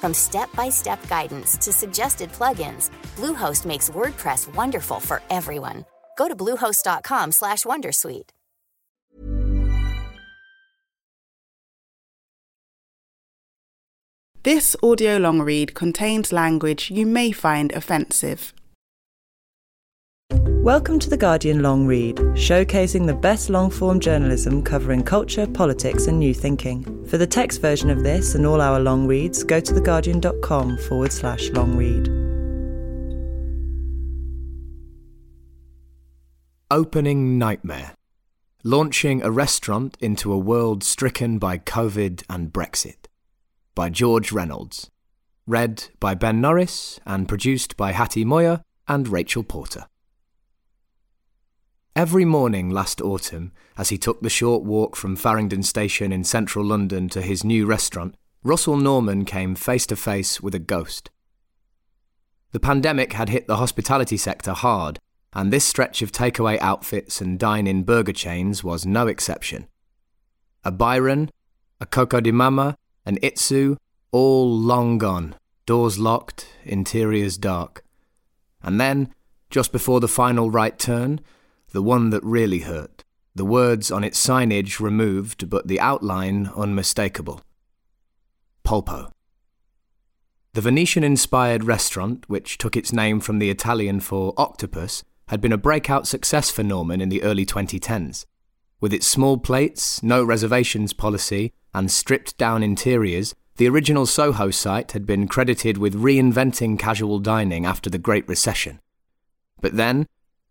[0.00, 5.84] From step-by-step guidance to suggested plugins, Bluehost makes WordPress wonderful for everyone.
[6.16, 8.30] Go to bluehost.com/wondersuite.
[14.42, 18.54] This audio long read contains language you may find offensive.
[20.42, 26.06] Welcome to The Guardian Long Read, showcasing the best long form journalism covering culture, politics,
[26.06, 27.04] and new thinking.
[27.06, 31.12] For the text version of this and all our long reads, go to theguardian.com forward
[31.12, 32.08] slash long read.
[36.70, 37.94] Opening Nightmare
[38.64, 43.08] Launching a Restaurant into a World Stricken by COVID and Brexit
[43.74, 44.90] by George Reynolds.
[45.46, 49.86] Read by Ben Norris and produced by Hattie Moyer and Rachel Porter.
[51.96, 56.64] Every morning last autumn, as he took the short walk from Farringdon Station in central
[56.64, 61.10] London to his new restaurant, Russell Norman came face to face with a ghost.
[62.52, 65.00] The pandemic had hit the hospitality sector hard,
[65.32, 69.66] and this stretch of takeaway outfits and dine in burger chains was no exception.
[70.64, 71.28] A Byron,
[71.80, 73.76] a Coco di Mama, an Itsu,
[74.12, 75.34] all long gone,
[75.66, 77.84] doors locked, interiors dark.
[78.62, 79.12] And then,
[79.50, 81.20] just before the final right turn,
[81.72, 83.04] the one that really hurt,
[83.34, 87.40] the words on its signage removed, but the outline unmistakable.
[88.64, 89.10] Polpo.
[90.52, 95.52] The Venetian inspired restaurant, which took its name from the Italian for octopus, had been
[95.52, 98.26] a breakout success for Norman in the early 2010s.
[98.80, 104.92] With its small plates, no reservations policy, and stripped down interiors, the original Soho site
[104.92, 108.80] had been credited with reinventing casual dining after the Great Recession.
[109.60, 110.08] But then,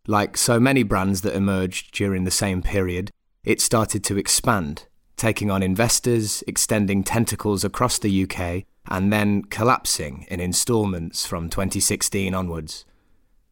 [0.10, 3.12] like so many brands that emerged during the same period,
[3.44, 10.26] it started to expand, taking on investors, extending tentacles across the UK, and then collapsing
[10.28, 12.86] in instalments from 2016 onwards.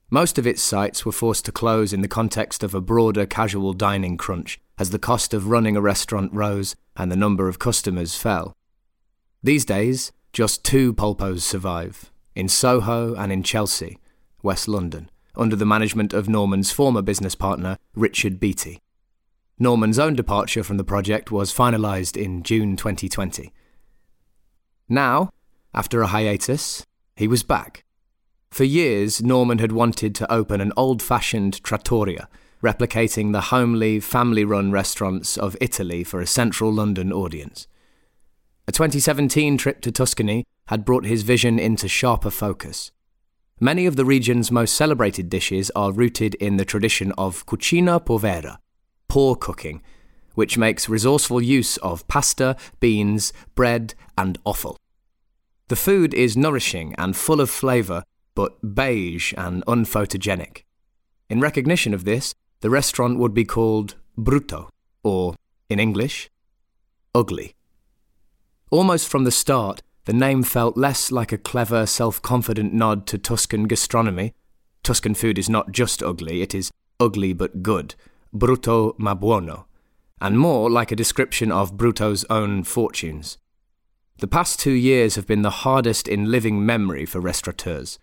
[0.09, 3.73] Most of its sites were forced to close in the context of a broader casual
[3.73, 8.15] dining crunch as the cost of running a restaurant rose and the number of customers
[8.15, 8.55] fell.
[9.43, 13.99] These days, just two Polpos survive in Soho and in Chelsea,
[14.41, 18.81] West London, under the management of Norman's former business partner, Richard Beattie.
[19.59, 23.53] Norman's own departure from the project was finalised in June 2020.
[24.89, 25.31] Now,
[25.73, 27.83] after a hiatus, he was back
[28.51, 32.27] for years, Norman had wanted to open an old fashioned trattoria,
[32.63, 37.67] replicating the homely, family run restaurants of Italy for a central London audience.
[38.67, 42.91] A 2017 trip to Tuscany had brought his vision into sharper focus.
[43.59, 48.59] Many of the region's most celebrated dishes are rooted in the tradition of cucina povera,
[49.07, 49.81] poor cooking,
[50.35, 54.77] which makes resourceful use of pasta, beans, bread, and offal.
[55.69, 58.03] The food is nourishing and full of flavour
[58.35, 60.61] but beige and unphotogenic.
[61.27, 64.69] In recognition of this, the restaurant would be called Brutto,
[65.03, 65.33] or,
[65.67, 66.29] in English,
[67.15, 67.55] ugly.
[68.69, 73.17] Almost from the start, the name felt less like a clever, self confident nod to
[73.17, 74.33] Tuscan gastronomy.
[74.81, 77.93] Tuscan food is not just ugly, it is ugly but good,
[78.33, 79.67] brutto ma buono,
[80.21, 83.37] and more like a description of Brutto's own fortunes.
[84.19, 87.99] The past two years have been the hardest in living memory for restaurateurs.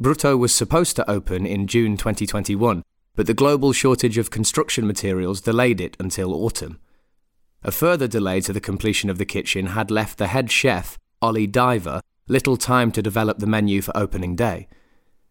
[0.00, 2.82] Brutto was supposed to open in June 2021,
[3.14, 6.80] but the global shortage of construction materials delayed it until autumn.
[7.62, 11.46] A further delay to the completion of the kitchen had left the head chef, Ollie
[11.46, 14.68] Diver, little time to develop the menu for opening day.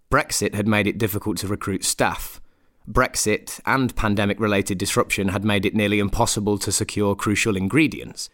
[0.09, 2.41] Brexit had made it difficult to recruit staff.
[2.89, 8.31] Brexit and pandemic related disruption had made it nearly impossible to secure crucial ingredients.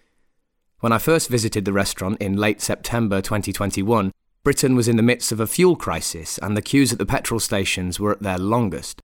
[0.80, 4.14] When I first visited the restaurant in late September 2021,
[4.46, 7.42] Britain was in the midst of a fuel crisis, and the queues at the petrol
[7.42, 9.02] stations were at their longest.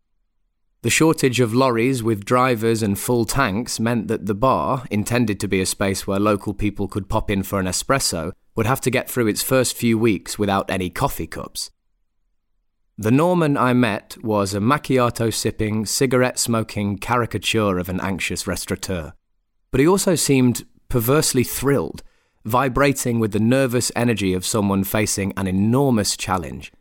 [0.86, 5.48] The shortage of lorries with drivers and full tanks meant that the bar, intended to
[5.48, 8.92] be a space where local people could pop in for an espresso, would have to
[8.92, 11.72] get through its first few weeks without any coffee cups.
[13.00, 19.14] The Norman I met was a macchiato sipping, cigarette smoking caricature of an anxious restaurateur.
[19.72, 22.04] But he also seemed perversely thrilled,
[22.44, 26.72] vibrating with the nervous energy of someone facing an enormous challenge.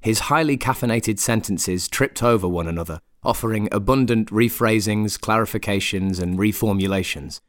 [0.00, 7.40] His highly caffeinated sentences tripped over one another, offering abundant rephrasings, clarifications, and reformulations.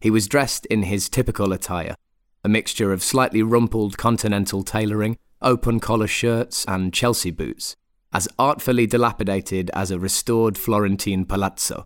[0.00, 1.96] He was dressed in his typical attire
[2.44, 7.74] a mixture of slightly rumpled continental tailoring, open collar shirts, and Chelsea boots,
[8.12, 11.84] as artfully dilapidated as a restored Florentine palazzo.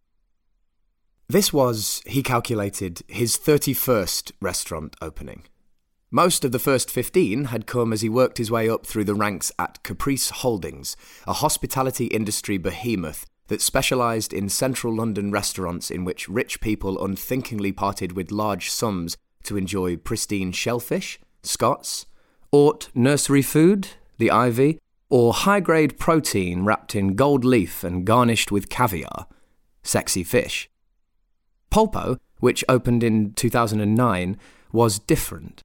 [1.29, 5.45] This was, he calculated, his 31st restaurant opening.
[6.15, 9.15] Most of the first 15 had come as he worked his way up through the
[9.15, 10.95] ranks at Caprice Holdings,
[11.27, 17.73] a hospitality industry behemoth that specialised in central London restaurants in which rich people unthinkingly
[17.73, 22.05] parted with large sums to enjoy pristine shellfish, Scott's,
[22.53, 23.89] haute nursery food,
[24.19, 24.79] the ivy,
[25.09, 29.27] or high grade protein wrapped in gold leaf and garnished with caviar,
[29.83, 30.69] sexy fish.
[31.71, 34.37] Polpo, which opened in 2009,
[34.73, 35.62] was different.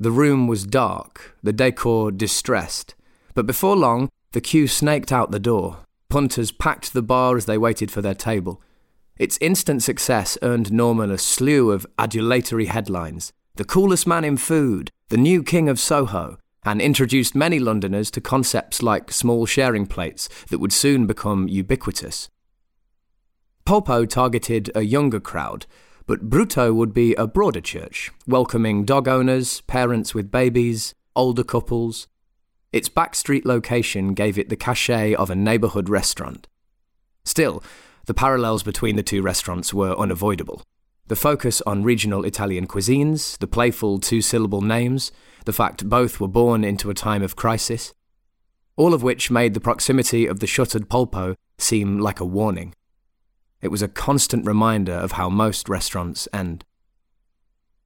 [0.00, 2.94] The room was dark, the decor distressed,
[3.34, 5.78] but before long, the queue snaked out the door.
[6.08, 8.62] Punters packed the bar as they waited for their table.
[9.18, 14.92] Its instant success earned Norman a slew of adulatory headlines the coolest man in food,
[15.08, 20.28] the new king of Soho, and introduced many Londoners to concepts like small sharing plates
[20.50, 22.28] that would soon become ubiquitous.
[23.66, 25.66] Polpo targeted a younger crowd,
[26.08, 32.08] but Brutto would be a broader church, welcoming dog owners, parents with babies, older couples.
[32.72, 36.48] Its backstreet location gave it the cachet of a neighbourhood restaurant.
[37.26, 37.62] Still,
[38.06, 40.62] the parallels between the two restaurants were unavoidable.
[41.08, 45.12] The focus on regional Italian cuisines, the playful two syllable names,
[45.44, 47.92] the fact both were born into a time of crisis,
[48.76, 52.72] all of which made the proximity of the shuttered Polpo seem like a warning.
[53.60, 56.64] It was a constant reminder of how most restaurants end.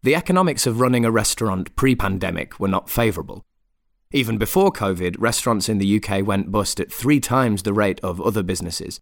[0.02, 3.44] The economics of running a restaurant pre pandemic were not favourable.
[4.12, 8.20] Even before COVID, restaurants in the UK went bust at three times the rate of
[8.20, 9.00] other businesses.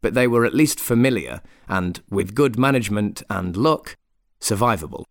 [0.00, 3.96] But they were at least familiar and, with good management and luck,
[4.40, 5.04] survivable.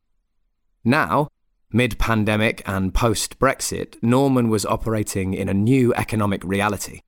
[0.83, 1.30] Now,
[1.71, 7.01] mid pandemic and post Brexit, Norman was operating in a new economic reality.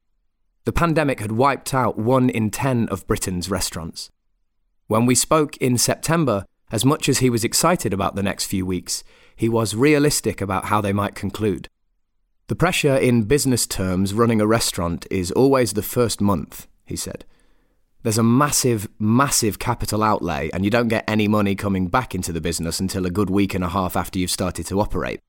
[0.69, 4.11] The pandemic had wiped out one in ten of Britain's restaurants.
[4.85, 8.67] When we spoke in September, as much as he was excited about the next few
[8.67, 9.03] weeks,
[9.35, 11.69] he was realistic about how they might conclude.
[12.49, 17.25] The pressure in business terms running a restaurant is always the first month, he said.
[18.03, 22.31] There's a massive, massive capital outlay, and you don't get any money coming back into
[22.31, 25.19] the business until a good week and a half after you've started to operate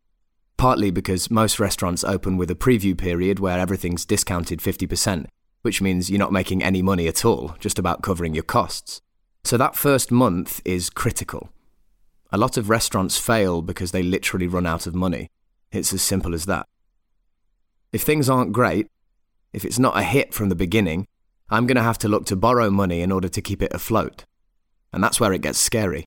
[0.60, 5.24] partly because most restaurants open with a preview period where everything's discounted 50%,
[5.62, 9.00] which means you're not making any money at all, just about covering your costs.
[9.42, 11.48] So that first month is critical.
[12.30, 15.30] A lot of restaurants fail because they literally run out of money.
[15.72, 16.66] It's as simple as that.
[17.90, 18.86] If things aren't great,
[19.54, 21.06] if it's not a hit from the beginning,
[21.48, 24.26] I'm going to have to look to borrow money in order to keep it afloat.
[24.92, 26.04] And that's where it gets scary.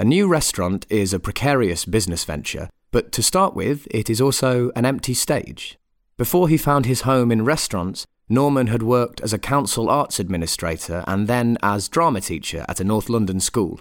[0.00, 4.70] A new restaurant is a precarious business venture, but to start with, it is also
[4.76, 5.76] an empty stage.
[6.16, 11.02] Before he found his home in restaurants, Norman had worked as a council arts administrator
[11.08, 13.80] and then as drama teacher at a North London school.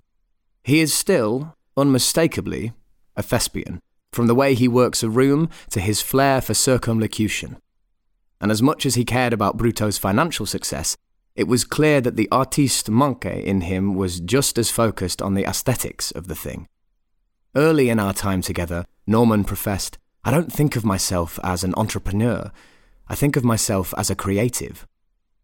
[0.64, 2.74] He is still, unmistakably,
[3.16, 3.80] a thespian,
[4.12, 7.58] from the way he works a room to his flair for circumlocution.
[8.42, 10.98] And as much as he cared about Brutto's financial success,
[11.38, 15.46] it was clear that the artiste manque in him was just as focused on the
[15.46, 16.67] aesthetics of the thing.
[17.56, 22.51] Early in our time together, Norman professed, I don't think of myself as an entrepreneur,
[23.08, 24.88] I think of myself as a creative.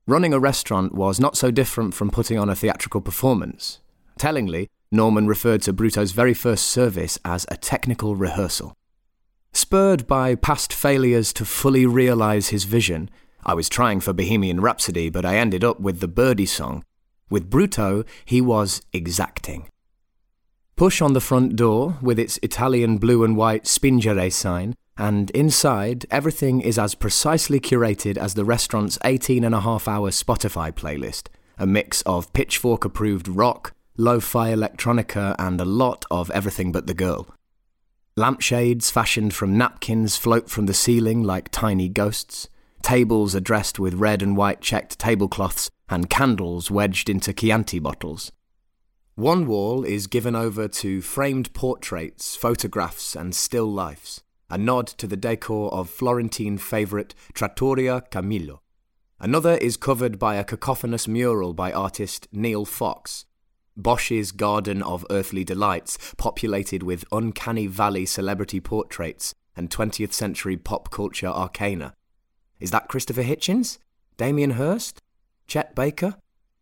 [0.07, 3.79] Running a restaurant was not so different from putting on a theatrical performance.
[4.17, 8.73] Tellingly, Norman referred to Brutto's very first service as a technical rehearsal.
[9.53, 13.09] Spurred by past failures to fully realise his vision,
[13.45, 16.83] I was trying for Bohemian Rhapsody, but I ended up with the Birdie song.
[17.29, 19.69] With Brutto, he was exacting.
[20.75, 26.05] Push on the front door, with its Italian blue and white spingere sign, and inside,
[26.11, 31.27] everything is as precisely curated as the restaurant's 18 and a half hour Spotify playlist
[31.57, 36.87] a mix of pitchfork approved rock, lo fi electronica, and a lot of everything but
[36.87, 37.27] the girl.
[38.15, 42.47] Lampshades fashioned from napkins float from the ceiling like tiny ghosts.
[42.83, 48.31] Tables are dressed with red and white checked tablecloths, and candles wedged into Chianti bottles.
[49.15, 55.07] One wall is given over to framed portraits, photographs, and still lifes, a nod to
[55.07, 58.61] the decor of Florentine favourite Trattoria Camillo.
[59.17, 63.25] Another is covered by a cacophonous mural by artist Neil Fox,
[63.77, 70.91] Bosch's Garden of Earthly Delights, populated with uncanny valley celebrity portraits and 20th century pop
[70.91, 71.93] culture arcana.
[72.63, 73.77] Is that Christopher Hitchens?
[74.15, 75.01] Damien Hirst?
[75.47, 76.15] Chet Baker?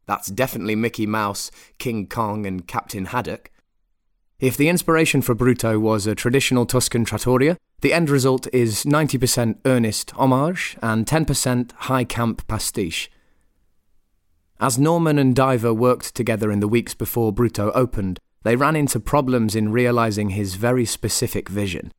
[0.08, 3.52] That's definitely Mickey Mouse, King Kong, and Captain Haddock.
[4.40, 9.60] If the inspiration for Brutto was a traditional Tuscan trattoria, the end result is 90%
[9.64, 13.12] earnest homage and 10% high camp pastiche.
[14.60, 19.00] As Norman and Diver worked together in the weeks before Brutto opened, they ran into
[19.00, 21.92] problems in realizing his very specific vision.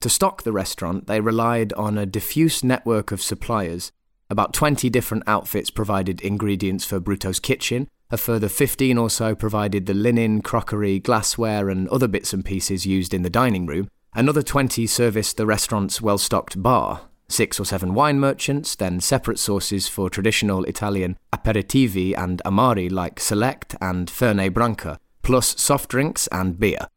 [0.00, 3.92] To stock the restaurant, they relied on a diffuse network of suppliers.
[4.28, 9.86] About 20 different outfits provided ingredients for Brutto's kitchen, a further 15 or so provided
[9.86, 13.88] the linen, crockery, glassware, and other bits and pieces used in the dining room.
[14.14, 19.38] Another 20 serviced the restaurant's well stocked bar, six or seven wine merchants, then separate
[19.38, 26.28] sources for traditional Italian aperitivi and amari like Select and Fernet Branca, plus soft drinks
[26.28, 26.88] and beer.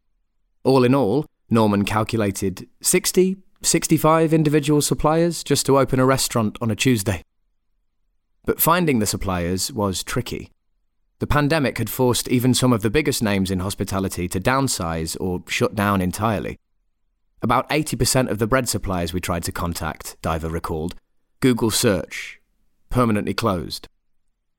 [0.63, 6.70] All in all, Norman calculated 60, 65 individual suppliers just to open a restaurant on
[6.70, 7.24] a Tuesday.
[8.46, 10.51] But finding the suppliers was tricky.
[11.20, 15.44] The pandemic had forced even some of the biggest names in hospitality to downsize or
[15.48, 16.58] shut down entirely.
[17.41, 20.96] About 80% of the bread suppliers we tried to contact, Diver recalled,
[21.41, 22.39] Google search,
[22.89, 23.88] permanently closed.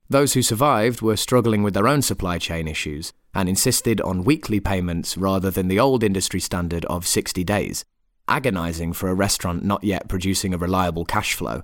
[0.09, 4.60] Those who survived were struggling with their own supply chain issues and insisted on weekly
[4.60, 7.84] payments rather than the old industry standard of 60 days,
[8.28, 11.62] agonizing for a restaurant not yet producing a reliable cash flow.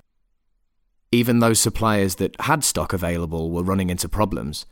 [1.11, 4.65] Even those suppliers that had stock available were running into problems.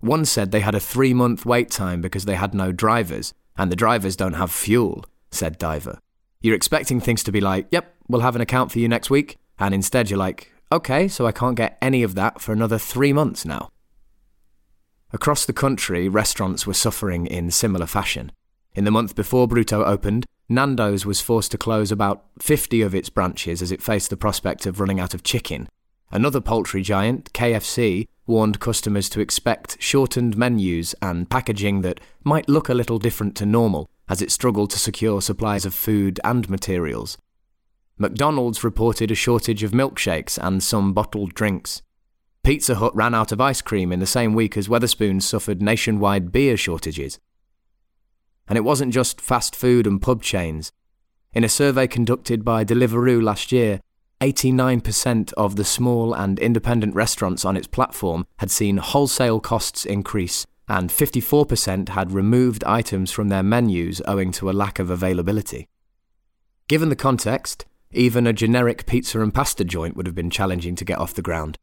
[0.00, 3.70] One said they had a three month wait time because they had no drivers, and
[3.70, 5.98] the drivers don't have fuel said Diver.
[6.40, 9.36] You're expecting things to be like, yep, we'll have an account for you next week.
[9.58, 13.12] And instead you're like, okay, so I can't get any of that for another three
[13.12, 13.70] months now.
[15.10, 18.30] Across the country, restaurants were suffering in similar fashion.
[18.74, 23.08] In the month before Brutto opened, Nando's was forced to close about 50 of its
[23.08, 25.66] branches as it faced the prospect of running out of chicken.
[26.10, 32.68] Another poultry giant, KFC, warned customers to expect shortened menus and packaging that might look
[32.68, 37.16] a little different to normal as it struggled to secure supplies of food and materials.
[37.96, 41.82] McDonald's reported a shortage of milkshakes and some bottled drinks.
[42.42, 46.32] Pizza Hut ran out of ice cream in the same week as Wetherspoons suffered nationwide
[46.32, 47.18] beer shortages.
[48.46, 50.72] And it wasn't just fast food and pub chains.
[51.34, 53.80] In a survey conducted by Deliveroo last year,
[54.20, 60.46] 89% of the small and independent restaurants on its platform had seen wholesale costs increase
[60.68, 65.68] and 54% had removed items from their menus owing to a lack of availability.
[66.68, 70.84] Given the context, even a generic pizza and pasta joint would have been challenging to
[70.84, 71.56] get off the ground.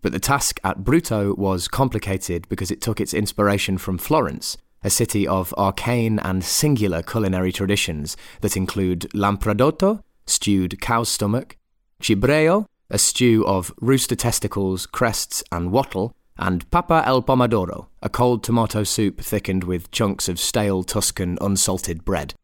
[0.00, 4.90] But the task at Brutto was complicated because it took its inspiration from Florence, a
[4.90, 11.56] city of arcane and singular culinary traditions that include lampredotto, stewed cow's stomach,
[12.00, 18.44] cibreo, a stew of rooster testicles, crests, and wattle, and pappa al pomodoro, a cold
[18.44, 22.34] tomato soup thickened with chunks of stale Tuscan unsalted bread.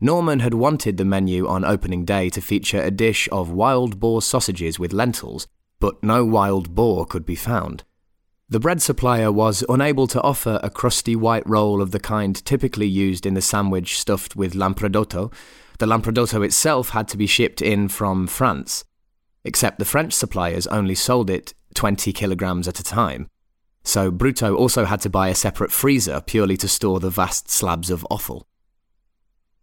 [0.00, 4.20] Norman had wanted the menu on opening day to feature a dish of wild boar
[4.20, 5.46] sausages with lentils,
[5.82, 7.82] but no wild boar could be found.
[8.48, 12.86] The bread supplier was unable to offer a crusty white roll of the kind typically
[12.86, 15.32] used in the sandwich stuffed with lampredotto.
[15.80, 18.84] The lampredotto itself had to be shipped in from France,
[19.42, 23.26] except the French suppliers only sold it 20 kilograms at a time.
[23.82, 27.90] So Brutto also had to buy a separate freezer purely to store the vast slabs
[27.90, 28.46] of offal.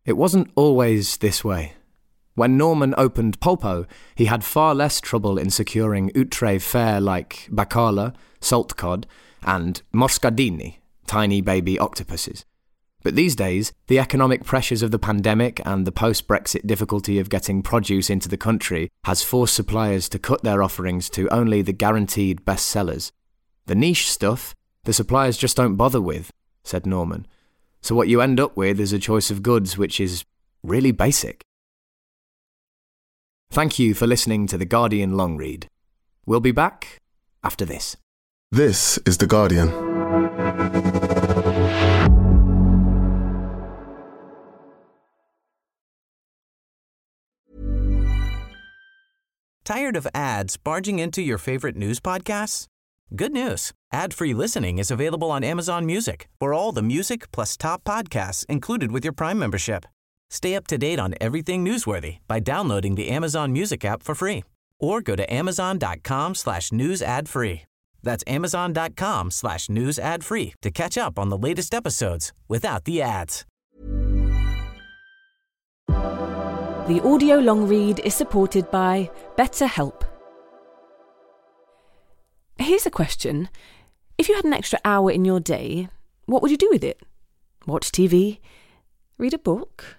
[0.04, 1.76] It wasn't always this way.
[2.40, 8.16] When Norman opened Polpo, he had far less trouble in securing outre fare like bacala,
[8.40, 9.06] salt cod,
[9.44, 12.46] and moscardini, tiny baby octopuses.
[13.04, 17.28] But these days, the economic pressures of the pandemic and the post Brexit difficulty of
[17.28, 21.74] getting produce into the country has forced suppliers to cut their offerings to only the
[21.74, 23.12] guaranteed best sellers.
[23.66, 24.56] The niche stuff,
[24.86, 26.32] the suppliers just don't bother with,
[26.64, 27.28] said Norman.
[27.82, 30.24] So what you end up with is a choice of goods which is
[30.64, 31.44] really basic.
[33.52, 35.68] Thank you for listening to The Guardian Long Read.
[36.24, 37.00] We'll be back
[37.44, 37.98] after this.
[38.52, 39.70] This is The Guardian.
[49.66, 52.68] Tired of ads barging into your favorite news podcasts?
[53.16, 53.74] Good news.
[53.92, 58.92] Ad-free listening is available on Amazon Music for all the music plus top podcasts included
[58.92, 59.88] with your Prime membership.
[60.30, 64.44] Stay up to date on everything newsworthy by downloading the Amazon Music app for free
[64.80, 67.64] or go to amazon.com slash news ad free.
[68.02, 73.02] That's amazon.com slash news ad free to catch up on the latest episodes without the
[73.02, 73.46] ads.
[75.88, 80.04] The audio long read is supported by BetterHelp.
[82.58, 83.50] Here's a question.
[84.18, 85.90] If you had an extra hour in your day,
[86.26, 87.00] what would you do with it?
[87.68, 88.40] Watch TV?
[89.18, 89.99] Read a book?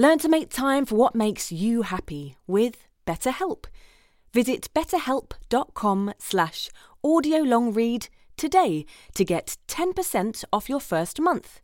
[0.00, 3.66] Learn to make time for what makes you happy with BetterHelp.
[4.32, 6.70] Visit betterhelp.com slash
[7.04, 11.60] audiolongread today to get 10% off your first month.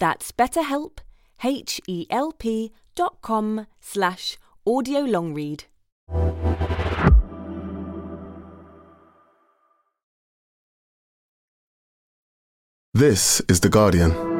[0.00, 0.98] That's betterhelp,
[1.44, 5.66] H-E-L-P dot com slash audiolongread.
[12.92, 14.37] This is The Guardian.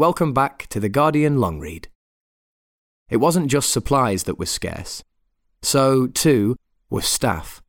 [0.00, 1.88] Welcome back to The Guardian Long Read.
[3.10, 5.04] It wasn't just supplies that were scarce.
[5.60, 6.56] So, too,
[6.88, 7.60] was staff.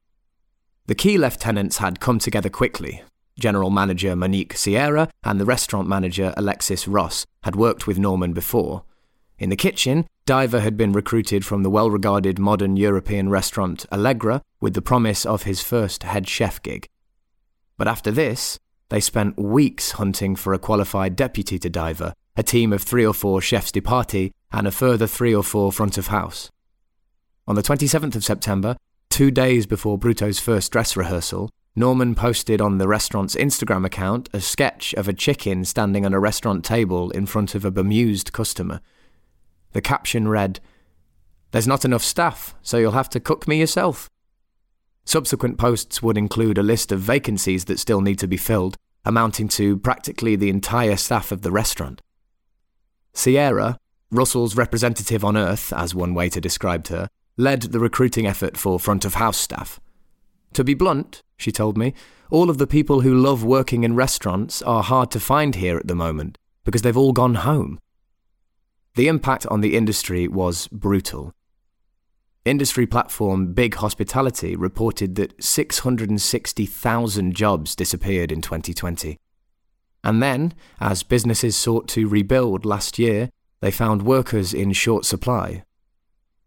[0.85, 3.03] The key lieutenants had come together quickly.
[3.37, 8.85] General Manager Monique Sierra and the restaurant manager Alexis Ross had worked with Norman before.
[9.37, 14.41] In the kitchen, Diver had been recruited from the well regarded modern European restaurant Allegra
[14.61, 16.87] with the promise of his first head chef gig.
[17.75, 22.71] But after this, they spent weeks hunting for a qualified deputy to Diver, a team
[22.71, 26.07] of three or four chefs de partie, and a further three or four front of
[26.07, 26.49] house.
[27.47, 28.77] On the 27th of September,
[29.09, 34.41] two days before Brutto's first dress rehearsal, Norman posted on the restaurant's Instagram account a
[34.41, 38.81] sketch of a chicken standing on a restaurant table in front of a bemused customer.
[39.71, 40.59] The caption read,
[41.51, 44.09] There's not enough staff, so you'll have to cook me yourself.
[45.05, 49.47] Subsequent posts would include a list of vacancies that still need to be filled, amounting
[49.47, 52.01] to practically the entire staff of the restaurant.
[53.13, 53.77] Sierra,
[54.11, 59.05] Russell's representative on Earth, as one waiter described her, led the recruiting effort for front
[59.05, 59.79] of house staff.
[60.53, 61.93] To be blunt, she told me,
[62.29, 65.87] all of the people who love working in restaurants are hard to find here at
[65.87, 67.79] the moment because they've all gone home.
[68.95, 71.33] The impact on the industry was brutal.
[72.43, 79.17] Industry platform Big Hospitality reported that 660,000 jobs disappeared in 2020.
[80.03, 83.29] And then, as businesses sought to rebuild last year,
[83.61, 85.63] they found workers in short supply.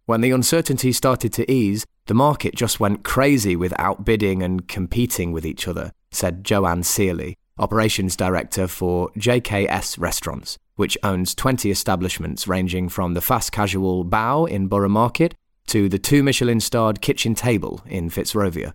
[0.07, 5.33] When the uncertainty started to ease, the market just went crazy with outbidding and competing
[5.33, 12.47] with each other, said Joanne Searley, operations director for JKS Restaurants, which owns 20 establishments
[12.47, 15.35] ranging from the fast casual Bao in Borough Market
[15.69, 18.75] to the two Michelin starred Kitchen Table in Fitzrovia.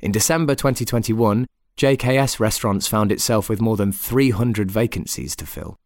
[0.00, 5.76] In December 2021, JKS Restaurants found itself with more than 300 vacancies to fill.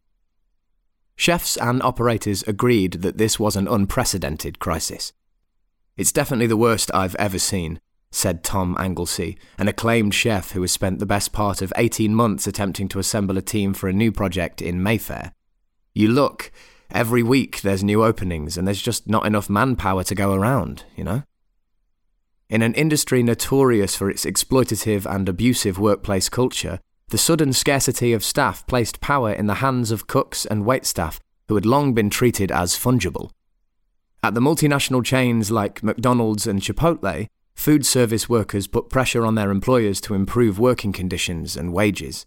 [1.15, 5.11] Chefs and operators agreed that this was an unprecedented crisis.
[5.97, 10.71] It's definitely the worst I've ever seen, said Tom Anglesey, an acclaimed chef who has
[10.71, 14.11] spent the best part of 18 months attempting to assemble a team for a new
[14.11, 15.33] project in Mayfair.
[15.93, 16.51] You look,
[16.89, 21.03] every week there's new openings, and there's just not enough manpower to go around, you
[21.03, 21.23] know?
[22.49, 28.23] In an industry notorious for its exploitative and abusive workplace culture, the sudden scarcity of
[28.23, 32.51] staff placed power in the hands of cooks and waitstaff who had long been treated
[32.51, 33.29] as fungible.
[34.23, 39.51] At the multinational chains like McDonald's and Chipotle, food service workers put pressure on their
[39.51, 42.25] employers to improve working conditions and wages.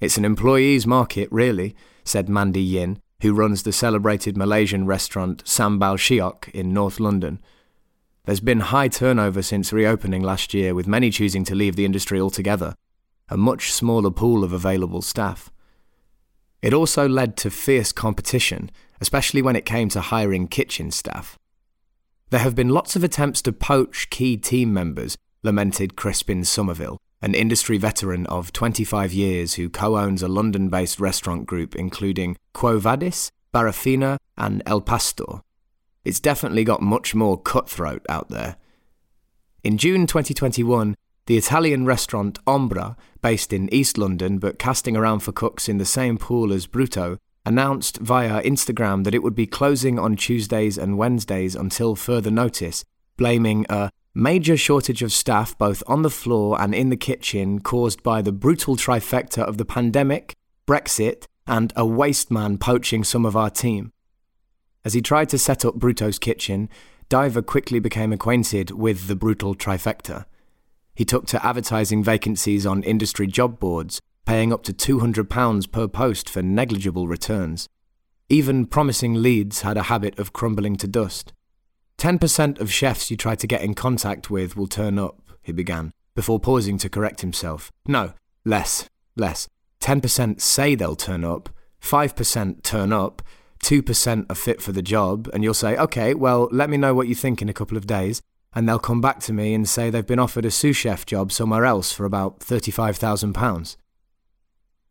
[0.00, 5.96] It's an employee's market, really, said Mandy Yin, who runs the celebrated Malaysian restaurant Sambal
[5.96, 7.40] Shiok in North London.
[8.24, 12.20] There's been high turnover since reopening last year, with many choosing to leave the industry
[12.20, 12.76] altogether,
[13.28, 15.50] a much smaller pool of available staff.
[16.62, 21.36] It also led to fierce competition, especially when it came to hiring kitchen staff.
[22.30, 27.34] There have been lots of attempts to poach key team members, lamented Crispin Somerville, an
[27.34, 32.78] industry veteran of 25 years who co owns a London based restaurant group including Quo
[32.78, 35.40] Vadis, Barrafina, and El Pastor.
[36.04, 38.56] It's definitely got much more cutthroat out there.
[39.62, 45.30] In June 2021, the Italian restaurant Ombra, based in East London but casting around for
[45.32, 49.98] cooks in the same pool as Brutto, announced via Instagram that it would be closing
[49.98, 52.84] on Tuesdays and Wednesdays until further notice,
[53.16, 58.02] blaming a major shortage of staff both on the floor and in the kitchen caused
[58.02, 60.34] by the brutal trifecta of the pandemic,
[60.66, 63.92] Brexit, and a waste man poaching some of our team.
[64.84, 66.68] As he tried to set up Brutto's kitchen,
[67.08, 70.24] Diver quickly became acquainted with the brutal trifecta.
[70.94, 76.28] He took to advertising vacancies on industry job boards, paying up to £200 per post
[76.28, 77.68] for negligible returns.
[78.28, 81.32] Even promising leads had a habit of crumbling to dust.
[81.98, 85.92] 10% of chefs you try to get in contact with will turn up, he began,
[86.14, 87.70] before pausing to correct himself.
[87.86, 88.14] No,
[88.44, 89.48] less, less.
[89.80, 93.22] 10% say they'll turn up, 5% turn up,
[93.62, 97.08] 2% are fit for the job, and you'll say, okay, well, let me know what
[97.08, 98.20] you think in a couple of days,
[98.54, 101.32] and they'll come back to me and say they've been offered a sous chef job
[101.32, 103.76] somewhere else for about £35,000.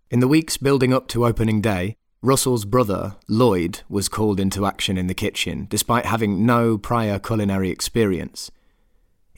[0.09, 4.97] In the weeks building up to opening day, Russell's brother, Lloyd, was called into action
[4.97, 8.51] in the kitchen, despite having no prior culinary experience.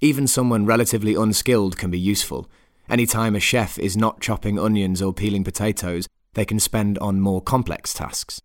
[0.01, 2.49] Even someone relatively unskilled can be useful.
[2.89, 7.21] Any time a chef is not chopping onions or peeling potatoes, they can spend on
[7.21, 8.41] more complex tasks.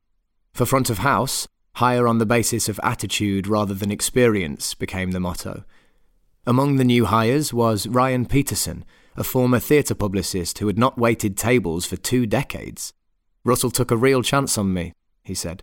[0.59, 5.21] For front of house, hire on the basis of attitude rather than experience became the
[5.21, 5.63] motto.
[6.49, 8.85] Among the new hires was Ryan Peterson,
[9.17, 12.93] a former theatre publicist who had not waited tables for two decades.
[13.45, 15.63] Russell took a real chance on me, he said.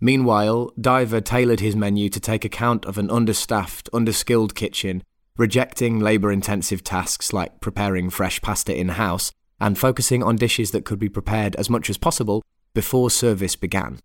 [0.00, 5.04] Meanwhile, Diver tailored his menu to take account of an understaffed, underskilled kitchen,
[5.36, 10.84] rejecting labour intensive tasks like preparing fresh pasta in house and focusing on dishes that
[10.84, 12.42] could be prepared as much as possible
[12.76, 13.98] before service began.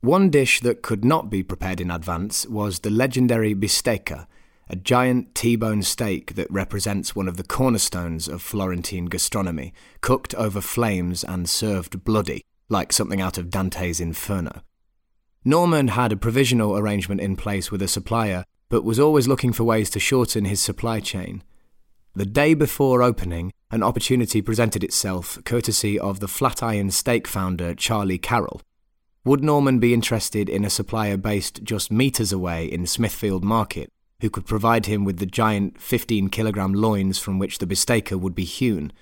[0.00, 4.26] One dish that could not be prepared in advance was the legendary bistecca,
[4.68, 10.60] a giant T-bone steak that represents one of the cornerstones of Florentine gastronomy, cooked over
[10.60, 14.62] flames and served bloody, like something out of Dante's Inferno.
[15.44, 19.62] Norman had a provisional arrangement in place with a supplier, but was always looking for
[19.62, 21.44] ways to shorten his supply chain.
[22.16, 28.18] The day before opening, an opportunity presented itself courtesy of the Flatiron Steak founder Charlie
[28.18, 28.60] Carroll.
[29.24, 33.88] Would Norman be interested in a supplier based just metres away in Smithfield Market
[34.20, 38.36] who could provide him with the giant 15 kilogram loins from which the bistecca would
[38.36, 38.92] be hewn?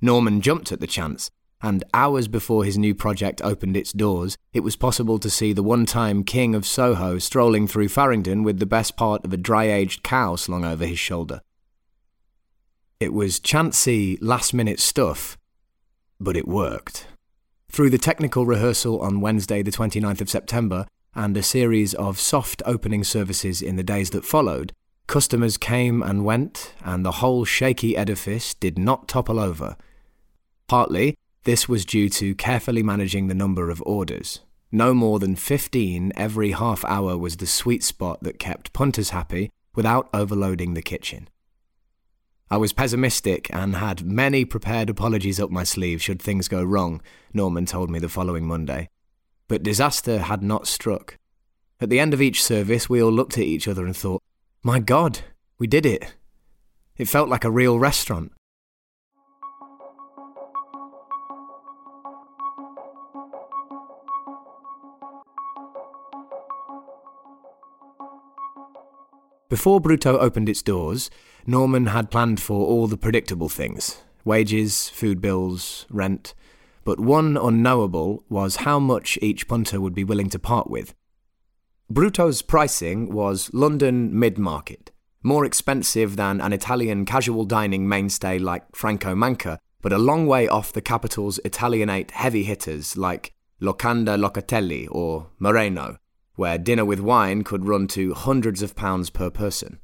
[0.00, 1.30] Norman jumped at the chance,
[1.62, 5.62] and hours before his new project opened its doors, it was possible to see the
[5.62, 9.70] one time king of Soho strolling through Farringdon with the best part of a dry
[9.70, 11.40] aged cow slung over his shoulder.
[12.98, 15.36] It was chancy, last minute stuff,
[16.18, 17.06] but it worked.
[17.70, 22.62] Through the technical rehearsal on Wednesday, the 29th of September, and a series of soft
[22.64, 24.72] opening services in the days that followed,
[25.06, 29.76] customers came and went, and the whole shaky edifice did not topple over.
[30.66, 34.40] Partly, this was due to carefully managing the number of orders.
[34.72, 39.50] No more than 15 every half hour was the sweet spot that kept punters happy
[39.74, 41.28] without overloading the kitchen.
[42.48, 47.02] I was pessimistic and had many prepared apologies up my sleeve should things go wrong,
[47.34, 48.88] Norman told me the following Monday.
[49.48, 51.18] But disaster had not struck.
[51.80, 54.22] At the end of each service, we all looked at each other and thought,
[54.62, 55.20] My God,
[55.58, 56.14] we did it.
[56.96, 58.30] It felt like a real restaurant.
[69.48, 71.10] Before Brutto opened its doors,
[71.46, 76.34] Norman had planned for all the predictable things wages, food bills, rent.
[76.84, 80.94] But one unknowable was how much each punter would be willing to part with.
[81.88, 84.90] Brutto's pricing was London mid market,
[85.22, 90.48] more expensive than an Italian casual dining mainstay like Franco Manca, but a long way
[90.48, 93.32] off the capital's Italianate heavy hitters like
[93.62, 95.98] Locanda Locatelli or Murano,
[96.34, 99.78] where dinner with wine could run to hundreds of pounds per person.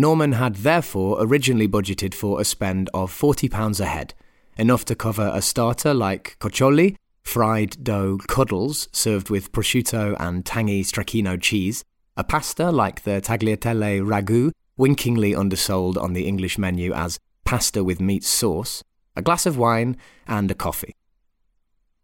[0.00, 4.14] Norman had therefore originally budgeted for a spend of £40 a head,
[4.56, 10.84] enough to cover a starter like coccoli, fried dough cuddles served with prosciutto and tangy
[10.84, 11.84] stracchino cheese,
[12.16, 18.00] a pasta like the tagliatelle ragu, winkingly undersold on the English menu as pasta with
[18.00, 18.84] meat sauce,
[19.16, 19.96] a glass of wine,
[20.28, 20.94] and a coffee.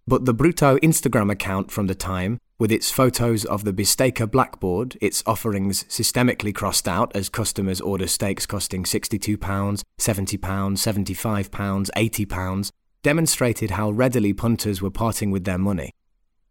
[0.05, 4.97] But the Brutto Instagram account from the time, with its photos of the Bistecca blackboard,
[5.03, 9.85] its offerings systemically crossed out as customers order steaks costing £62, £70,
[10.39, 12.71] £75, £80,
[13.03, 15.91] demonstrated how readily punters were parting with their money.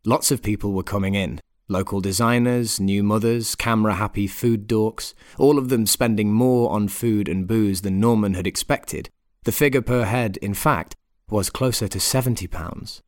[0.06, 5.58] Lots of people were coming in local designers, new mothers, camera happy food dorks, all
[5.58, 9.10] of them spending more on food and booze than Norman had expected.
[9.45, 10.95] The figure per head, in fact,
[11.28, 13.02] was closer to £70.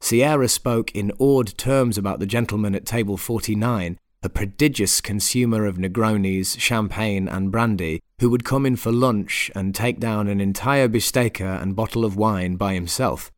[0.00, 5.76] Sierra spoke in awed terms about the gentleman at table 49, a prodigious consumer of
[5.76, 10.88] Negronis, champagne, and brandy, who would come in for lunch and take down an entire
[10.88, 13.30] bistecca and bottle of wine by himself.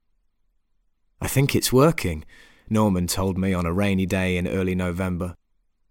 [1.20, 2.25] I think it's working,
[2.68, 5.35] Norman told me on a rainy day in early November.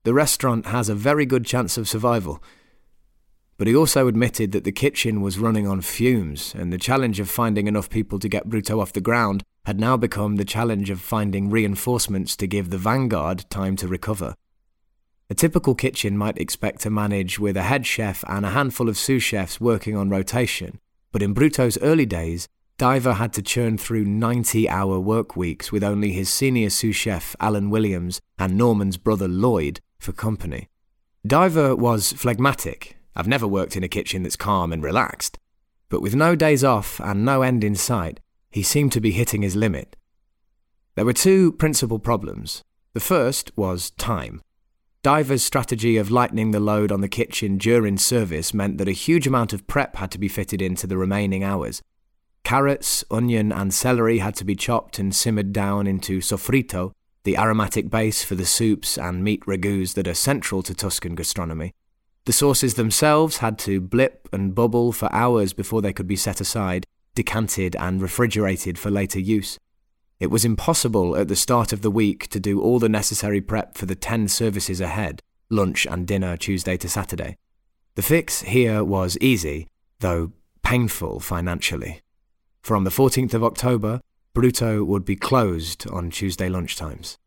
[0.04, 2.42] The restaurant has a very good chance of survival.
[3.58, 7.30] But he also admitted that the kitchen was running on fumes, and the challenge of
[7.30, 11.00] finding enough people to get Brutto off the ground had now become the challenge of
[11.00, 14.34] finding reinforcements to give the vanguard time to recover.
[15.30, 18.98] A typical kitchen might expect to manage with a head chef and a handful of
[18.98, 20.80] sous chefs working on rotation,
[21.12, 22.48] but in Brutto's early days,
[22.80, 27.36] Diver had to churn through 90 hour work weeks with only his senior sous chef
[27.40, 30.68] Alan Williams and Norman's brother Lloyd for company.
[31.28, 32.98] Diver was phlegmatic.
[33.16, 35.38] I've never worked in a kitchen that's calm and relaxed.
[35.90, 38.20] But with no days off and no end in sight,
[38.52, 39.96] he seemed to be hitting his limit.
[40.96, 42.64] There were two principal problems.
[42.94, 44.42] The first was time.
[45.04, 49.28] Diver's strategy of lightening the load on the kitchen during service meant that a huge
[49.28, 51.82] amount of prep had to be fitted into the remaining hours,
[52.44, 57.90] Carrots, onion, and celery had to be chopped and simmered down into sofrito, the aromatic
[57.90, 61.74] base for the soups and meat ragouts that are central to Tuscan gastronomy.
[62.26, 66.42] The sauces themselves had to blip and bubble for hours before they could be set
[66.42, 66.86] aside,
[67.20, 69.60] decanted, and refrigerated for later use.
[70.22, 73.78] It was impossible at the start of the week to do all the necessary prep
[73.78, 77.36] for the 10 services ahead lunch and dinner Tuesday to Saturday.
[77.96, 79.68] The fix here was easy,
[80.00, 80.32] though
[80.64, 82.00] painful financially.
[82.62, 84.00] From the 14th of October,
[84.34, 87.18] Brutto would be closed on Tuesday lunchtimes.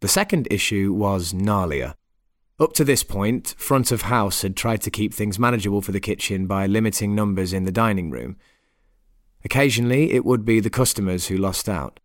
[0.00, 1.92] The second issue was gnarlier.
[2.58, 6.00] Up to this point, front of house had tried to keep things manageable for the
[6.00, 8.36] kitchen by limiting numbers in the dining room.
[9.44, 12.00] Occasionally, it would be the customers who lost out.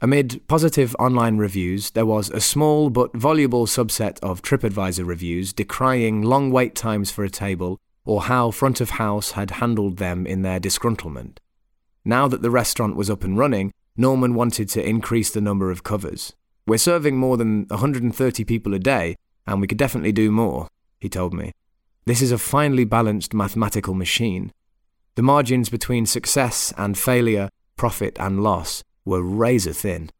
[0.00, 6.22] Amid positive online reviews, there was a small but voluble subset of TripAdvisor reviews decrying
[6.22, 10.42] long wait times for a table or how front of house had handled them in
[10.42, 11.38] their disgruntlement.
[12.04, 15.84] Now that the restaurant was up and running, Norman wanted to increase the number of
[15.84, 16.32] covers.
[16.66, 19.16] We're serving more than 130 people a day,
[19.46, 20.68] and we could definitely do more,
[21.00, 21.52] he told me.
[22.06, 24.52] This is a finely balanced mathematical machine.
[25.14, 30.10] The margins between success and failure, profit and loss, were razor thin.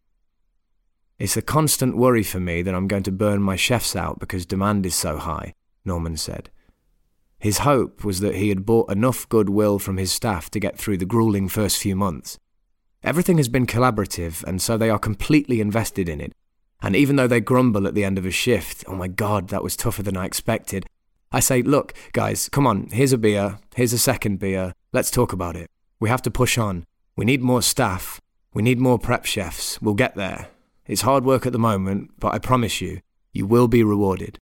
[1.18, 4.44] It's a constant worry for me that I'm going to burn my chefs out because
[4.44, 6.50] demand is so high, Norman said.
[7.38, 10.98] His hope was that he had bought enough goodwill from his staff to get through
[10.98, 12.38] the grueling first few months.
[13.02, 16.32] Everything has been collaborative, and so they are completely invested in it.
[16.82, 19.62] And even though they grumble at the end of a shift, oh my god, that
[19.62, 20.84] was tougher than I expected,
[21.32, 25.32] I say, look, guys, come on, here's a beer, here's a second beer, let's talk
[25.32, 25.70] about it.
[26.00, 26.84] We have to push on.
[27.16, 28.20] We need more staff.
[28.52, 29.80] We need more prep chefs.
[29.80, 30.48] We'll get there.
[30.86, 33.00] It's hard work at the moment, but I promise you,
[33.32, 34.38] you will be rewarded.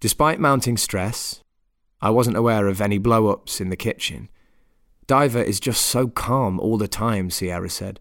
[0.00, 1.42] Despite mounting stress,
[2.00, 4.30] I wasn't aware of any blow ups in the kitchen.
[5.06, 8.00] Diver is just so calm all the time, Sierra said.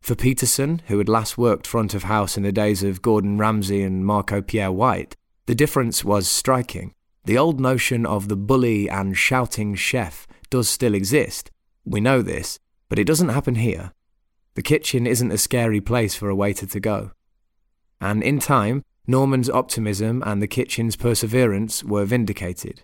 [0.00, 3.82] For Peterson, who had last worked front of house in the days of Gordon Ramsay
[3.82, 6.94] and Marco Pierre White, the difference was striking.
[7.24, 11.50] The old notion of the bully and shouting chef does still exist.
[11.84, 13.92] We know this, but it doesn't happen here.
[14.54, 17.10] The kitchen isn't a scary place for a waiter to go.
[18.00, 22.82] And in time, Norman's optimism and the kitchen's perseverance were vindicated.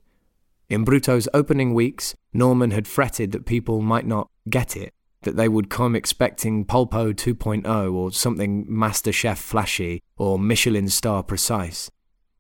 [0.69, 5.49] In Brutto's opening weeks, Norman had fretted that people might not get it, that they
[5.49, 11.91] would come expecting Polpo 2.0 or something MasterChef flashy or Michelin star precise.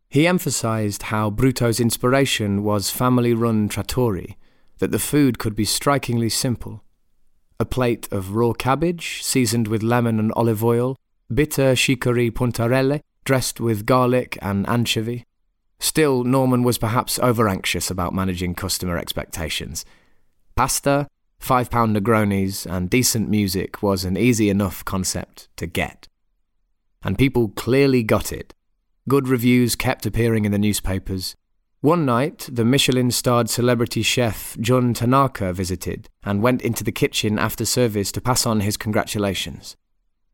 [0.09, 4.35] He emphasized how Brutto's inspiration was family run trattori,
[4.79, 6.83] that the food could be strikingly simple.
[7.59, 10.97] A plate of raw cabbage, seasoned with lemon and olive oil,
[11.33, 15.23] bitter chicory puntarelle, dressed with garlic and anchovy.
[15.79, 19.85] Still, Norman was perhaps over anxious about managing customer expectations.
[20.57, 21.07] Pasta,
[21.39, 26.09] five pound Negronis, and decent music was an easy enough concept to get.
[27.05, 28.53] And people clearly got it.
[29.09, 31.37] Good reviews kept appearing in the newspapers.
[31.83, 37.39] One night, the Michelin starred celebrity chef Jun Tanaka visited and went into the kitchen
[37.39, 39.77] after service to pass on his congratulations.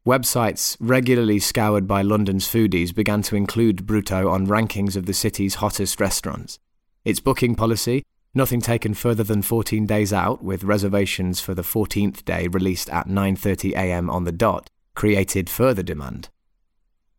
[0.07, 5.57] Websites regularly scoured by London's foodies began to include Brutto on rankings of the city's
[5.57, 6.61] hottest restaurants.
[7.05, 12.25] Its booking policy, nothing taken further than 14 days out with reservations for the 14th
[12.25, 14.09] day released at 9:30 a.m.
[14.09, 16.29] on the dot, created further demand.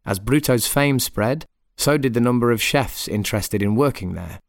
[0.05, 1.45] As Brutto's fame spread,
[1.75, 4.39] so did the number of chefs interested in working there.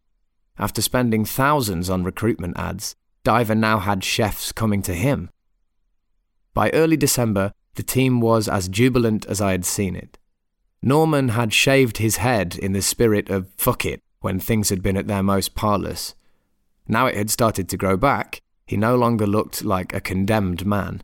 [0.61, 5.29] After spending thousands on recruitment ads, Diver now had chefs coming to him.
[6.55, 10.19] By early December, the team was as jubilant as I had seen it.
[10.83, 14.97] Norman had shaved his head in the spirit of fuck it when things had been
[14.97, 16.17] at their most parlous.
[16.89, 21.03] Now it had started to grow back, he no longer looked like a condemned man.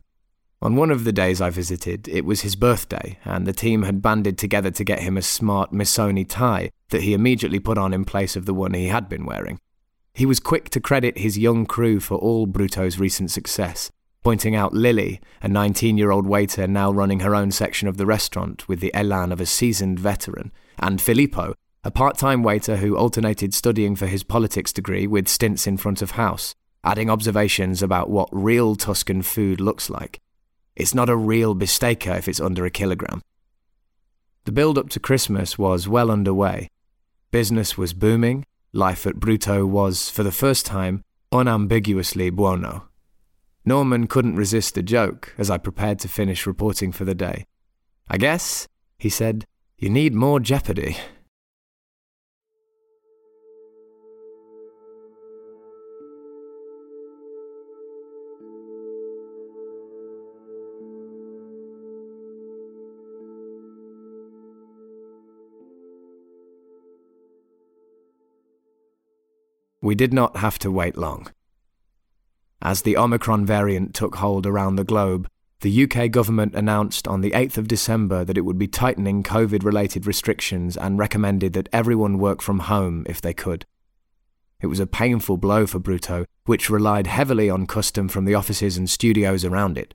[0.61, 4.01] On one of the days I visited, it was his birthday, and the team had
[4.01, 8.03] banded together to get him a smart Missoni tie that he immediately put on in
[8.03, 9.61] place of the one he had been wearing.
[10.13, 13.91] He was quick to credit his young crew for all Brutto's recent success,
[14.25, 18.07] pointing out Lily, a 19 year old waiter now running her own section of the
[18.07, 22.97] restaurant with the elan of a seasoned veteran, and Filippo, a part time waiter who
[22.97, 28.09] alternated studying for his politics degree with stints in front of house, adding observations about
[28.09, 30.19] what real Tuscan food looks like.
[30.75, 33.21] It's not a real bistecca if it's under a kilogram.
[34.45, 36.67] The build up to Christmas was well underway.
[37.29, 42.89] Business was booming, life at Brutto was, for the first time, unambiguously buono.
[43.67, 47.47] Norman couldn't resist a joke as I prepared to finish reporting for the day.
[48.07, 48.67] I guess,
[48.99, 49.45] he said,
[49.79, 50.97] you need more jeopardy.
[69.81, 71.31] We did not have to wait long.
[72.65, 75.29] As the Omicron variant took hold around the globe,
[75.61, 79.63] the UK government announced on the 8th of December that it would be tightening COVID
[79.63, 83.67] related restrictions and recommended that everyone work from home if they could.
[84.61, 88.77] It was a painful blow for Brutto, which relied heavily on custom from the offices
[88.77, 89.93] and studios around it.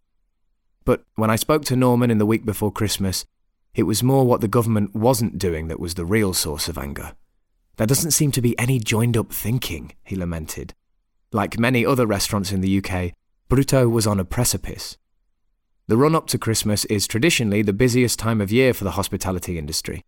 [0.85, 3.27] But when I spoke to Norman in the week before Christmas,
[3.75, 7.17] it was more what the government wasn't doing that was the real source of anger.
[7.79, 10.73] There doesn't seem to be any joined up thinking, he lamented.
[11.33, 13.13] Like many other restaurants in the UK,
[13.49, 14.99] Brutto was on a precipice.
[15.87, 19.57] The run up to Christmas is traditionally the busiest time of year for the hospitality
[19.57, 20.03] industry.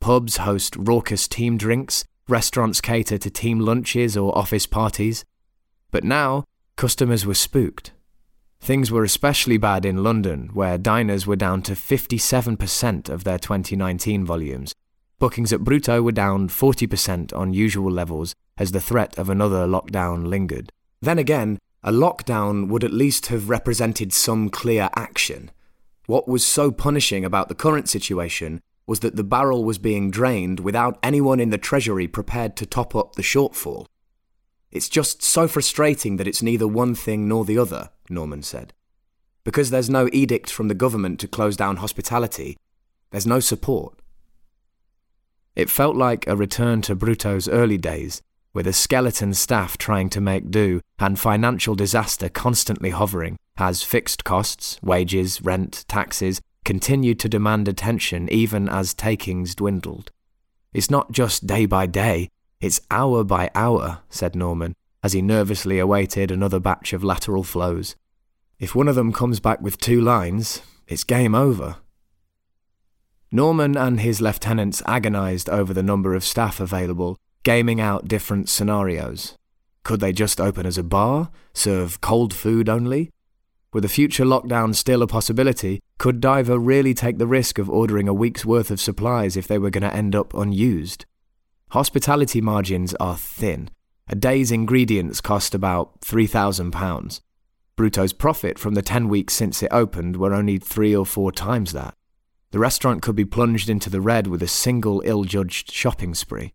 [0.00, 5.24] Pubs host raucous team drinks, restaurants cater to team lunches or office parties.
[5.90, 6.44] But now,
[6.76, 7.92] customers were spooked.
[8.60, 14.26] Things were especially bad in London, where diners were down to 57% of their 2019
[14.26, 14.74] volumes.
[15.18, 20.28] Bookings at Brutto were down 40% on usual levels, as the threat of another lockdown
[20.28, 20.70] lingered.
[21.00, 25.50] Then again, a lockdown would at least have represented some clear action.
[26.06, 30.60] What was so punishing about the current situation was that the barrel was being drained
[30.60, 33.86] without anyone in the Treasury prepared to top up the shortfall.
[34.70, 38.72] It's just so frustrating that it's neither one thing nor the other, Norman said.
[39.42, 42.56] Because there's no edict from the government to close down hospitality,
[43.10, 43.98] there's no support.
[45.56, 48.22] It felt like a return to Brutto's early days,
[48.54, 54.24] with a skeleton staff trying to make do and financial disaster constantly hovering as fixed
[54.24, 60.10] costs, wages, rent, taxes continued to demand attention even as takings dwindled.
[60.72, 62.28] It's not just day by day,
[62.60, 67.96] it's hour by hour, said Norman, as he nervously awaited another batch of lateral flows.
[68.58, 71.76] If one of them comes back with two lines, it's game over.
[73.30, 79.36] Norman and his lieutenants agonized over the number of staff available gaming out different scenarios.
[79.82, 83.10] Could they just open as a bar, serve cold food only?
[83.72, 88.08] With a future lockdown still a possibility, could Diver really take the risk of ordering
[88.08, 91.04] a week's worth of supplies if they were going to end up unused?
[91.70, 93.70] Hospitality margins are thin,
[94.08, 97.20] A day's ingredients cost about £3,000.
[97.76, 101.72] Brutto's profit from the 10 weeks since it opened were only three or four times
[101.72, 101.94] that.
[102.50, 106.54] The restaurant could be plunged into the red with a single ill judged shopping spree.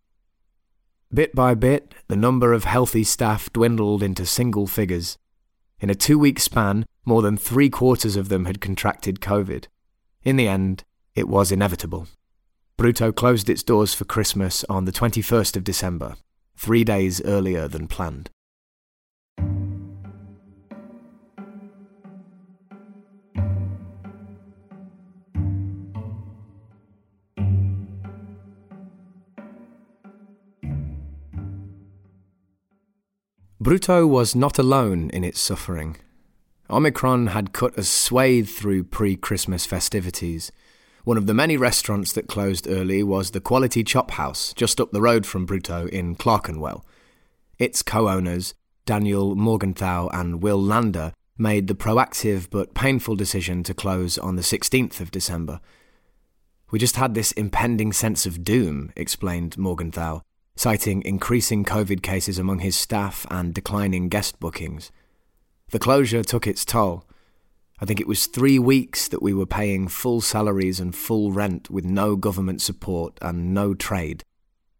[1.13, 5.19] Bit by bit, the number of healthy staff dwindled into single figures.
[5.79, 9.67] In a two week span, more than three quarters of them had contracted COVID.
[10.23, 10.83] In the end,
[11.13, 12.07] it was inevitable.
[12.77, 16.15] Brutto closed its doors for Christmas on the 21st of December,
[16.55, 18.31] three days earlier than planned.
[33.63, 35.95] Brutto was not alone in its suffering.
[36.69, 40.51] Omicron had cut a swathe through pre Christmas festivities.
[41.05, 44.91] One of the many restaurants that closed early was the Quality Chop House, just up
[44.91, 46.85] the road from Brutto in Clerkenwell.
[47.57, 48.53] Its co owners,
[48.85, 54.41] Daniel Morgenthau and Will Lander, made the proactive but painful decision to close on the
[54.41, 55.61] 16th of December.
[56.69, 60.21] We just had this impending sense of doom, explained Morgenthau
[60.55, 64.91] citing increasing COVID cases among his staff and declining guest bookings.
[65.71, 67.05] The closure took its toll.
[67.79, 71.69] I think it was three weeks that we were paying full salaries and full rent
[71.69, 74.23] with no government support and no trade.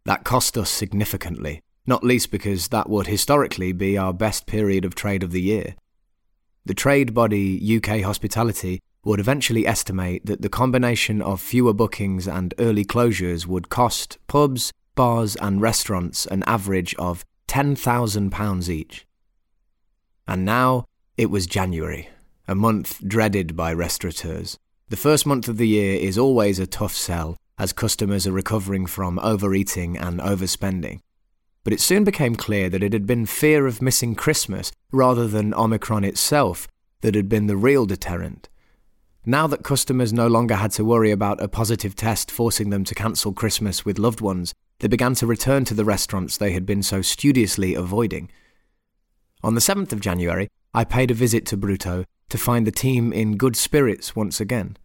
[0.04, 4.94] That cost us significantly, not least because that would historically be our best period of
[4.94, 5.74] trade of the year.
[6.64, 12.54] The trade body UK Hospitality would eventually estimate that the combination of fewer bookings and
[12.58, 19.06] early closures would cost pubs, bars, and restaurants an average of £10,000 each.
[20.26, 20.86] And now
[21.16, 22.08] it was January,
[22.48, 24.58] a month dreaded by restaurateurs.
[24.88, 28.86] The first month of the year is always a tough sell as customers are recovering
[28.86, 31.00] from overeating and overspending.
[31.62, 35.54] But it soon became clear that it had been fear of missing Christmas rather than
[35.54, 36.68] Omicron itself
[37.00, 38.48] that had been the real deterrent.
[39.24, 42.94] Now that customers no longer had to worry about a positive test forcing them to
[42.94, 44.52] cancel Christmas with loved ones,
[44.84, 48.30] they began to return to the restaurants they had been so studiously avoiding.
[49.42, 53.10] On the 7th of January, I paid a visit to Brutto to find the team
[53.10, 54.76] in good spirits once again.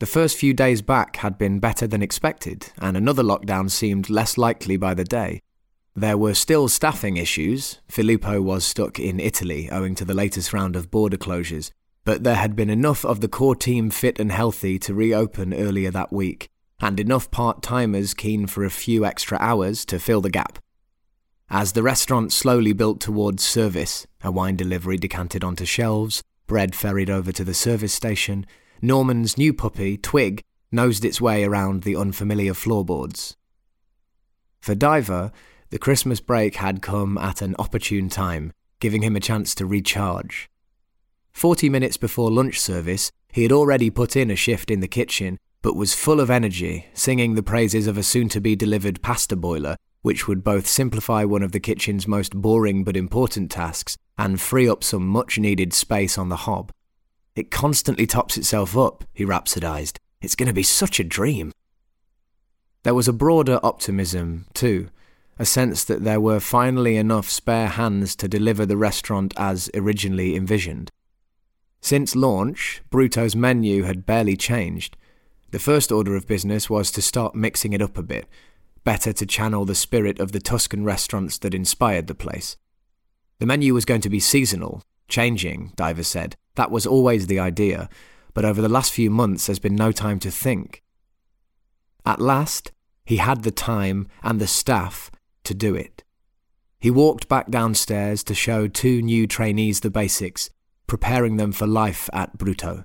[0.00, 4.36] The first few days back had been better than expected, and another lockdown seemed less
[4.36, 5.38] likely by the day.
[5.94, 7.78] There were still staffing issues.
[7.86, 11.70] Filippo was stuck in Italy owing to the latest round of border closures,
[12.04, 15.92] but there had been enough of the core team fit and healthy to reopen earlier
[15.92, 16.48] that week,
[16.80, 20.58] and enough part timers keen for a few extra hours to fill the gap.
[21.48, 27.10] As the restaurant slowly built towards service, a wine delivery decanted onto shelves, bread ferried
[27.10, 28.46] over to the service station,
[28.80, 33.36] Norman's new puppy, Twig, nosed its way around the unfamiliar floorboards.
[34.60, 35.32] For Diver,
[35.70, 40.48] the Christmas break had come at an opportune time, giving him a chance to recharge.
[41.32, 45.38] Forty minutes before lunch service, he had already put in a shift in the kitchen
[45.62, 49.36] but was full of energy, singing the praises of a soon to be delivered pasta
[49.36, 54.40] boiler, which would both simplify one of the kitchen's most boring but important tasks and
[54.40, 56.70] free up some much needed space on the hob.
[57.36, 59.96] It constantly tops itself up, he rhapsodized.
[60.20, 61.52] It's going to be such a dream.
[62.82, 64.88] There was a broader optimism, too,
[65.38, 70.34] a sense that there were finally enough spare hands to deliver the restaurant as originally
[70.34, 70.90] envisioned.
[71.80, 74.96] Since launch, Brutto's menu had barely changed,
[75.50, 78.26] the first order of business was to start mixing it up a bit,
[78.84, 82.56] better to channel the spirit of the Tuscan restaurants that inspired the place.
[83.38, 86.36] The menu was going to be seasonal, changing, Diver said.
[86.54, 87.88] That was always the idea,
[88.34, 90.82] but over the last few months there's been no time to think.
[92.06, 92.72] At last,
[93.04, 95.10] he had the time and the staff
[95.44, 96.04] to do it.
[96.78, 100.48] He walked back downstairs to show two new trainees the basics,
[100.86, 102.84] preparing them for life at Brutto.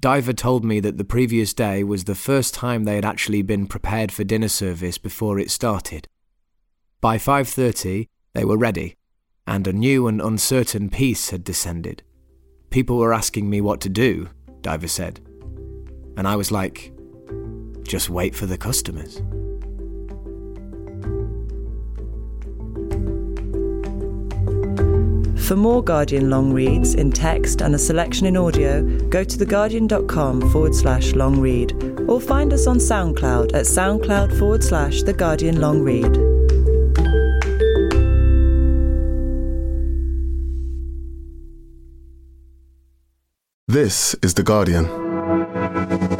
[0.00, 3.66] Diver told me that the previous day was the first time they had actually been
[3.66, 6.08] prepared for dinner service before it started.
[7.02, 8.96] By 5:30, they were ready,
[9.46, 12.02] and a new and uncertain peace had descended.
[12.70, 14.30] People were asking me what to do,
[14.62, 15.20] Diver said.
[16.16, 16.92] And I was like,
[17.82, 19.20] just wait for the customers.
[25.50, 30.48] For more Guardian long reads in text and a selection in audio, go to theguardian.com
[30.52, 31.72] forward slash long read
[32.06, 36.14] or find us on SoundCloud at soundcloud forward slash The Guardian Long Read.
[43.66, 46.19] This is The Guardian.